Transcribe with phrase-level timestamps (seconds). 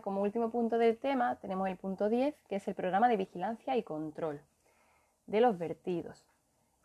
[0.00, 3.76] como último punto del tema tenemos el punto 10, que es el programa de vigilancia
[3.76, 4.40] y control
[5.26, 6.24] de los vertidos.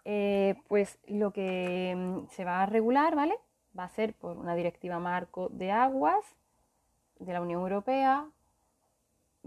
[0.05, 3.35] Eh, pues lo que mm, se va a regular, ¿vale?
[3.77, 6.23] Va a ser por una directiva marco de aguas
[7.19, 8.27] de la Unión Europea,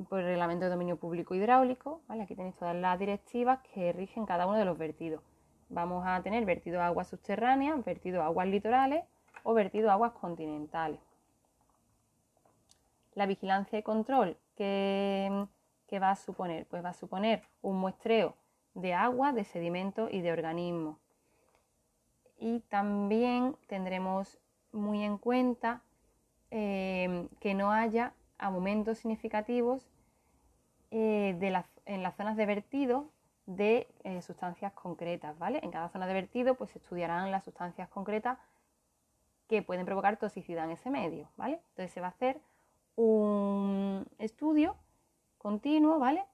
[0.09, 2.03] por el reglamento de dominio público hidráulico.
[2.09, 5.23] Aquí tenéis todas las directivas que rigen cada uno de los vertidos.
[5.69, 9.05] Vamos a tener vertido aguas subterráneas, vertido aguas litorales
[9.45, 11.01] o vertido aguas continentales.
[13.15, 15.47] La vigilancia y control, ¿qué,
[16.01, 16.67] va a suponer?
[16.67, 18.37] Pues va a suponer un muestreo
[18.75, 20.99] de agua, de sedimentos y de organismos.
[22.39, 24.39] Y también tendremos
[24.73, 25.83] muy en cuenta
[26.51, 29.91] eh, que no haya aumentos significativos
[30.91, 31.37] eh,
[31.87, 33.11] en las zonas de vertido
[33.47, 35.61] de eh, sustancias concretas, ¿vale?
[35.63, 38.39] En cada zona de vertido pues se estudiarán las sustancias concretas
[39.49, 41.61] que pueden provocar toxicidad en ese medio, ¿vale?
[41.71, 42.41] Entonces se va a hacer
[43.01, 44.77] un estudio
[45.39, 46.25] continuo, ¿vale?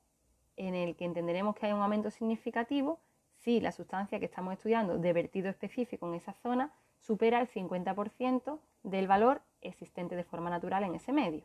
[0.56, 2.98] En el que entenderemos que hay un aumento significativo
[3.38, 8.58] si la sustancia que estamos estudiando de vertido específico en esa zona supera el 50%
[8.82, 11.44] del valor existente de forma natural en ese medio.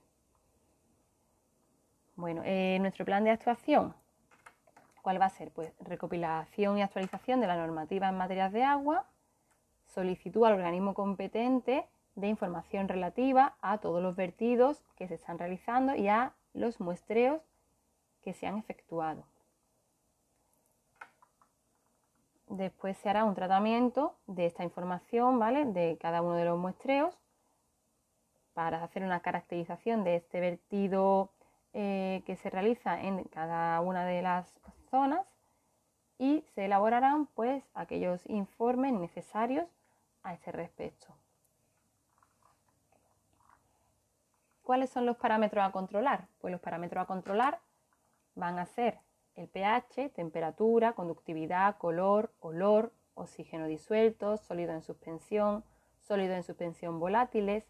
[2.15, 3.93] Bueno, eh, nuestro plan de actuación,
[5.01, 5.51] ¿cuál va a ser?
[5.51, 9.05] Pues recopilación y actualización de la normativa en materias de agua,
[9.85, 15.95] solicitud al organismo competente de información relativa a todos los vertidos que se están realizando
[15.95, 17.41] y a los muestreos
[18.21, 19.23] que se han efectuado.
[22.47, 25.65] Después se hará un tratamiento de esta información, ¿vale?
[25.65, 27.17] De cada uno de los muestreos
[28.53, 31.29] para hacer una caracterización de este vertido
[31.73, 34.53] eh, que se realiza en cada una de las
[34.89, 35.25] zonas
[36.19, 39.67] y se elaborarán pues aquellos informes necesarios
[40.23, 41.07] a este respecto.
[44.71, 46.29] ¿Cuáles son los parámetros a controlar?
[46.39, 47.59] Pues los parámetros a controlar
[48.35, 48.99] van a ser
[49.35, 55.65] el pH, temperatura, conductividad, color, olor, oxígeno disuelto, sólido en suspensión,
[55.99, 57.67] sólido en suspensión volátiles,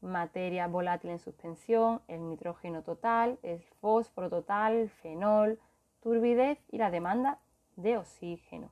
[0.00, 5.58] materia volátil en suspensión, el nitrógeno total, el fósforo total, fenol,
[6.04, 7.40] turbidez y la demanda
[7.74, 8.70] de oxígeno.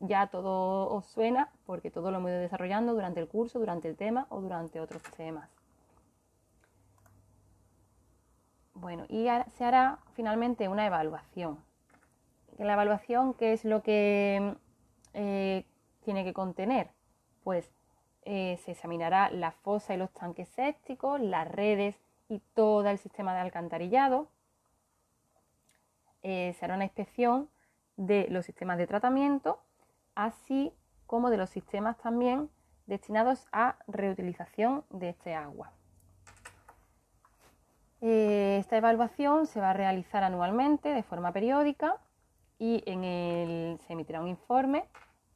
[0.00, 3.96] Ya todo os suena porque todo lo hemos ido desarrollando durante el curso, durante el
[3.96, 5.59] tema o durante otros temas.
[8.80, 9.26] Bueno, y
[9.58, 11.62] se hará finalmente una evaluación.
[12.56, 14.54] La evaluación, ¿qué es lo que
[15.12, 15.66] eh,
[16.02, 16.88] tiene que contener?
[17.44, 17.70] Pues
[18.22, 21.94] eh, se examinará la fosa y los tanques sépticos, las redes
[22.30, 24.28] y todo el sistema de alcantarillado.
[26.22, 27.50] Eh, se hará una inspección
[27.98, 29.60] de los sistemas de tratamiento,
[30.14, 30.72] así
[31.06, 32.48] como de los sistemas también
[32.86, 35.70] destinados a reutilización de este agua.
[38.70, 41.96] Esta evaluación se va a realizar anualmente de forma periódica
[42.56, 44.84] y en el, se emitirá un informe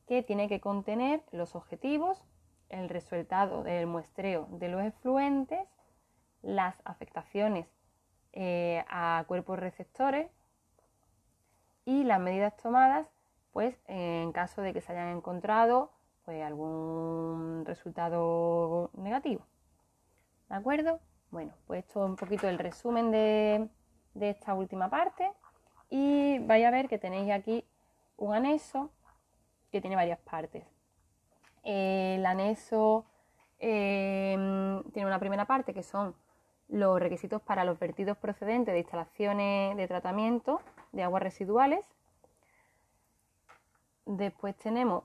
[0.07, 2.23] que tiene que contener los objetivos,
[2.69, 5.67] el resultado del muestreo de los efluentes,
[6.43, 7.67] las afectaciones
[8.35, 10.31] eh, a cuerpos receptores
[11.85, 13.09] y las medidas tomadas
[13.53, 15.91] pues en caso de que se hayan encontrado
[16.25, 19.45] pues, algún resultado negativo.
[20.49, 21.01] ¿De acuerdo?
[21.35, 23.69] Bueno, pues esto es un poquito el resumen de,
[24.21, 25.33] esta última parte
[25.91, 27.65] y vais a ver que tenéis aquí
[28.17, 28.93] un anexo
[29.73, 30.65] que tiene varias partes
[31.65, 33.05] el anexo
[33.59, 36.15] em, tiene una primera parte que son
[36.69, 40.61] los requisitos para los vertidos procedentes de instalaciones de tratamiento
[40.93, 41.85] de aguas residuales.
[44.07, 45.03] Después tenemos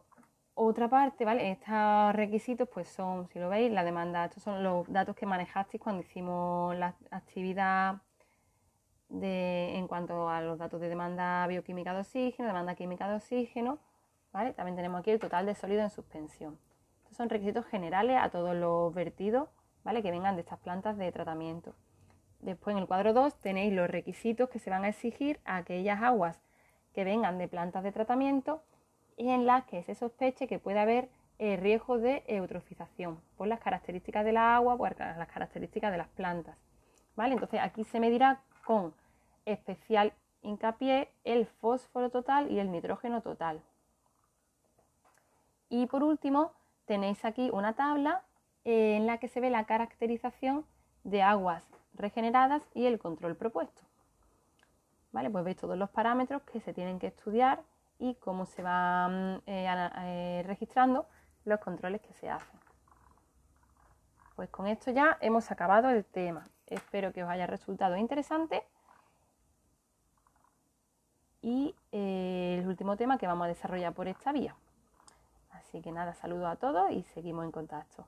[0.62, 1.52] otra parte, ¿vale?
[1.52, 5.81] Estos requisitos pues son, si lo veis, la demanda, estos son los datos que manejasteis
[5.81, 8.02] cuando hicimos la actividad
[9.08, 13.79] de, en cuanto a los datos de demanda bioquímica de oxígeno, demanda química de oxígeno,
[14.34, 16.59] también tenemos aquí el total de sólido en suspensión.
[17.03, 19.47] Estos son requisitos generales a todos los vertidos,
[19.85, 20.03] ¿vale?
[20.03, 21.73] Que vengan de estas plantas de tratamiento.
[22.41, 26.02] Después en el cuadro 2 tenéis los requisitos que se van a exigir a aquellas
[26.02, 26.41] aguas
[26.94, 28.62] que vengan de plantas de tratamiento
[29.19, 33.59] y en las que se sospeche que puede haber eh, riesgo de eutrofización por las
[33.59, 36.57] características de la agua, por las características de las plantas.
[37.17, 37.33] ¿vale?
[37.33, 38.93] Entonces aquí se medirá con
[39.45, 43.61] especial hincapié el fósforo total y el nitrógeno total.
[45.67, 46.53] Y por último,
[46.85, 48.23] tenéis aquí una tabla
[48.63, 50.66] eh, en la que se ve la caracterización
[51.03, 53.81] de aguas regeneradas y el control propuesto.
[55.11, 55.29] ¿Vale?
[55.29, 57.63] Pues veis todos los parámetros que se tienen que estudiar
[57.99, 59.67] y cómo se van eh,
[59.97, 61.05] eh, registrando
[61.46, 62.59] los controles que se hacen.
[64.35, 66.46] Pues con esto ya hemos acabado el tema.
[66.66, 68.63] espero que os haya resultado interesante.
[71.41, 74.55] Y eh, el último tema que vamos a desarrollar por esta vía.
[75.52, 78.05] Así que nada, saludo a todos y seguimos en contacto.